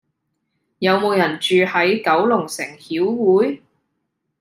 [0.79, 3.61] 有無人住喺九龍城曉薈？